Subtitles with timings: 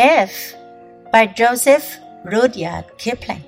[0.00, 0.54] If
[1.10, 3.42] by Joseph Rudyard Kipling.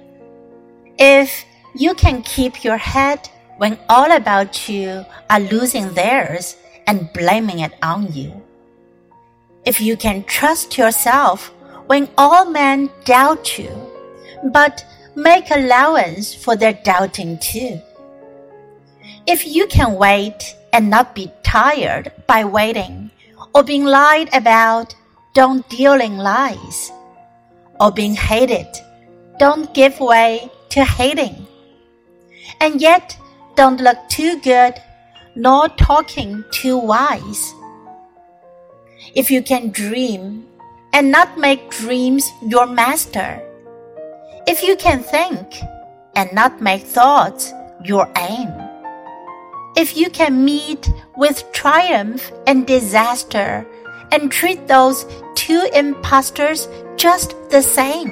[0.98, 1.44] If
[1.76, 3.28] you can keep your head
[3.58, 6.56] when all about you are losing theirs
[6.88, 8.42] and blaming it on you.
[9.64, 11.52] If you can trust yourself
[11.86, 13.70] when all men doubt you,
[14.52, 17.80] but make allowance for their doubting too.
[19.28, 23.12] If you can wait and not be tired by waiting,
[23.54, 24.96] or being lied about,
[25.32, 26.90] don't deal in lies,
[27.78, 28.66] or being hated,
[29.38, 31.46] don't give way to hating.
[32.60, 33.16] And yet,
[33.54, 34.74] don't look too good,
[35.36, 37.54] nor talking too wise.
[39.14, 40.46] If you can dream
[40.92, 43.40] and not make dreams your master,
[44.46, 45.60] if you can think
[46.16, 47.52] and not make thoughts
[47.84, 48.50] your aim,
[49.76, 53.64] if you can meet with triumph and disaster
[54.12, 58.10] and treat those two impostors just the same,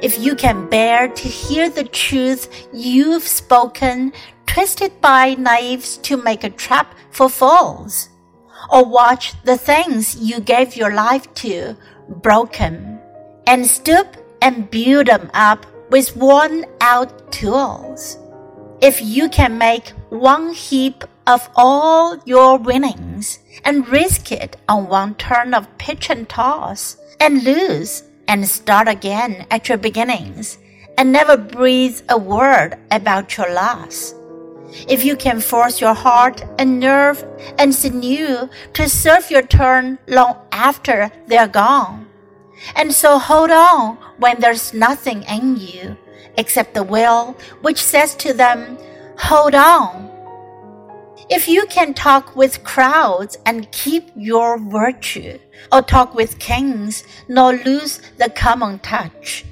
[0.00, 4.12] if you can bear to hear the truth you've spoken
[4.46, 8.08] twisted by knives to make a trap for fools,
[8.70, 11.74] or watch the things you gave your life to
[12.22, 12.98] broken,
[13.46, 18.18] and stoop and build them up with worn out tools.
[18.80, 25.14] If you can make one heap of all your winnings and risk it on one
[25.14, 30.58] turn of pitch and toss and lose and start again at your beginnings
[30.98, 34.14] and never breathe a word about your loss.
[34.88, 37.24] If you can force your heart and nerve
[37.58, 42.08] and sinew to serve your turn long after they're gone,
[42.76, 45.96] and so hold on when there's nothing in you
[46.38, 48.78] except the will which says to them,
[49.18, 50.11] Hold on.
[51.30, 55.38] If you can talk with crowds and keep your virtue,
[55.70, 59.44] or talk with kings nor lose the common touch,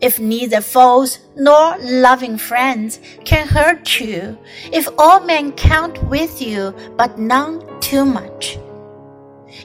[0.00, 4.38] if neither foes nor loving friends can hurt you,
[4.72, 8.58] if all men count with you but none too much,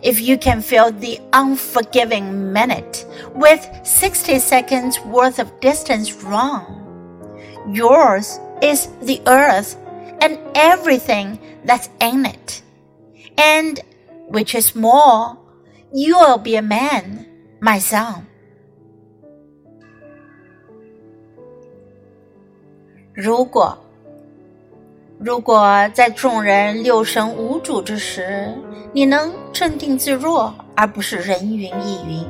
[0.01, 6.81] if you can fill the unforgiving minute with 60 seconds worth of distance wrong,
[7.71, 9.77] yours is the earth
[10.20, 12.62] and everything that's in it.
[13.36, 13.80] And
[14.30, 15.36] which is more,
[15.92, 17.26] you will be a man,
[17.60, 18.26] my son.
[23.12, 23.76] 如果，
[25.18, 28.54] 如果在众人六神无主之时，
[28.92, 32.26] 你能镇定自若，而不是人云亦云；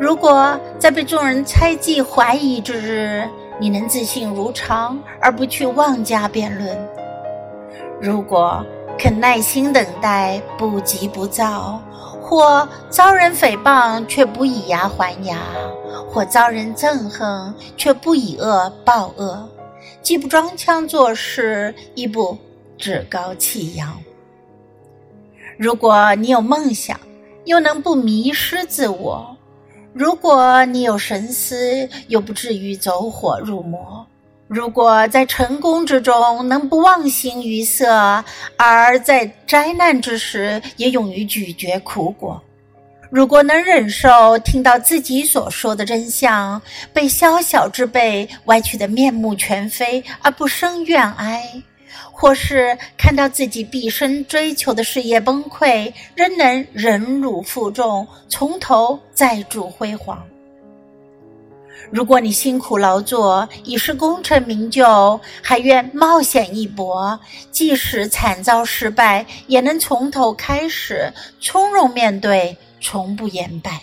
[0.00, 3.28] 如果在被众人猜忌怀疑之日，
[3.59, 6.75] 你能自信如常，而不去妄加辩论；
[7.99, 8.63] 如果
[8.97, 11.81] 肯耐心等待，不急不躁，
[12.21, 15.39] 或遭人诽谤却不以牙还牙，
[16.09, 19.47] 或遭人憎恨却不以恶报恶。
[20.01, 22.37] 既不装腔作势，亦不
[22.77, 23.97] 趾高气扬。
[25.57, 26.99] 如果你有梦想，
[27.45, 29.36] 又能不迷失自我；
[29.97, 34.05] 如果你有神思，又不至于走火入魔；
[34.47, 38.23] 如果在成功之中能不忘形于色，
[38.57, 42.39] 而在灾难之时也勇于咀嚼苦果。
[43.09, 46.61] 如果能忍受听到自己所说的真相
[46.93, 51.41] 被宵小之辈歪曲的面目全非而不生怨哀，
[52.11, 60.23] 或是看到自己毕生追求的事业崩溃，仍能忍辱负重，从头再铸辉煌。
[61.91, 67.19] 如果你辛苦劳作已是功成名就，还愿冒险一搏，
[67.51, 72.57] 即使惨遭失败，也能从头开始，从容面对。
[72.79, 73.81] 从不言败。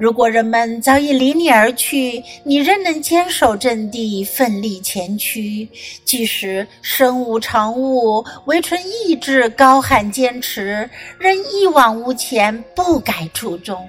[0.00, 5.68] 如果人们早已离你而去，你仍能坚守阵地，奋力前驱。
[6.06, 10.88] 即使身无长物，唯存意志，高喊坚持，
[11.18, 13.86] 仍一往无前，不改初衷。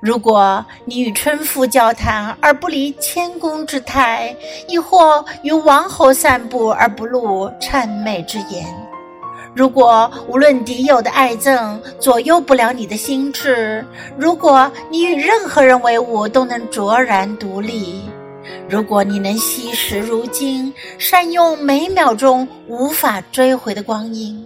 [0.00, 4.34] 如果你与春夫交谈而不离谦恭之态，
[4.66, 8.66] 亦或与王侯散步而不露谄媚之言。
[9.54, 13.86] 如果无论敌友的爱憎左右不了你的心智，
[14.18, 18.02] 如果你与任何人为伍都能卓然独立，
[18.68, 24.44] 如果你能惜时如金，善用每秒钟无法追回的光阴，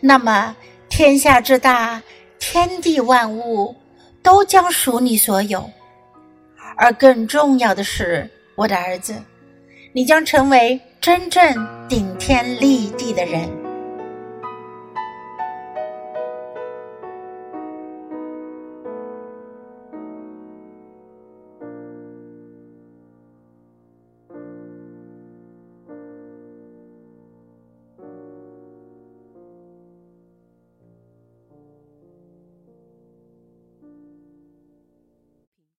[0.00, 0.56] 那么
[0.88, 2.02] 天下之大，
[2.38, 3.76] 天地万物
[4.22, 5.68] 都将属你所有。
[6.76, 9.14] 而更重要的是，我的儿子，
[9.92, 11.44] 你将成为真正
[11.88, 13.63] 顶天立地的人。